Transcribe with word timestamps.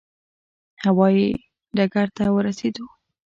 هوا 0.85 1.07
یي 1.17 1.27
ډګر 1.75 2.07
ته 2.17 2.23
ورسېدو. 2.35 2.85